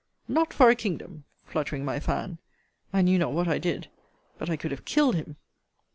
Not 0.27 0.51
for 0.51 0.67
a 0.71 0.75
kingdom, 0.75 1.25
fluttering 1.45 1.85
my 1.85 1.99
fan. 1.99 2.39
I 2.91 3.03
knew 3.03 3.19
not 3.19 3.33
what 3.33 3.47
I 3.47 3.59
did. 3.59 3.87
But 4.39 4.49
I 4.49 4.55
could 4.57 4.71
have 4.71 4.83
killed 4.83 5.13
him. 5.13 5.35